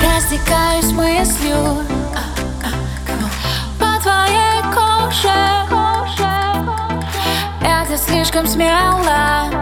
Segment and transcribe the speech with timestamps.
[0.00, 2.22] Растекаюсь мыслью а,
[2.64, 2.68] а,
[3.78, 5.40] По твоей коже
[7.60, 9.54] Это слишком смело А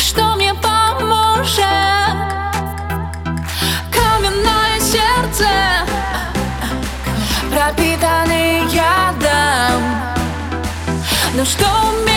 [0.00, 1.62] что мне поможет?
[3.92, 5.52] Каменное сердце а,
[7.54, 8.21] пропитано.
[11.33, 12.10] Ну что у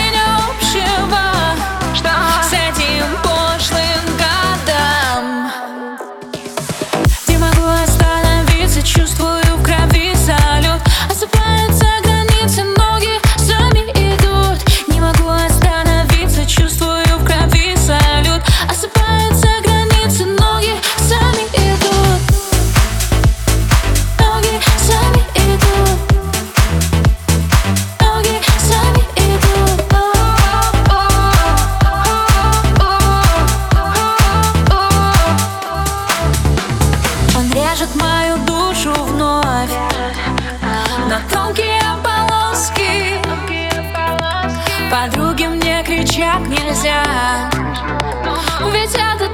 [37.78, 39.70] Режет мою душу вновь.
[41.10, 43.20] На тонкие полоски.
[44.90, 47.50] Подруги мне кричать нельзя.
[48.72, 49.25] Ведь это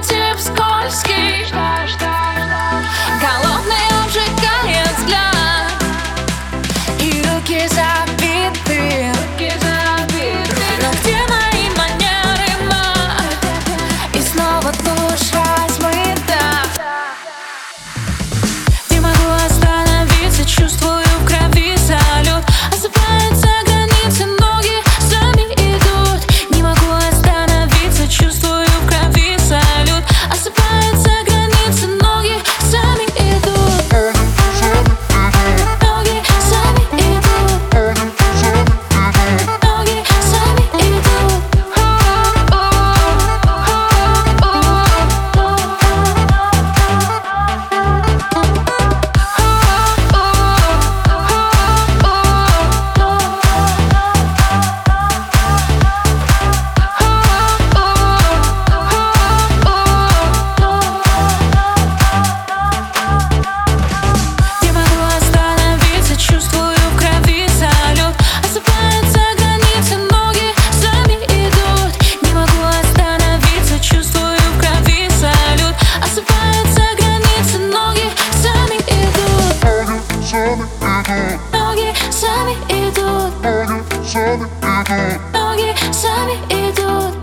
[84.89, 87.22] 여기 삽이 이도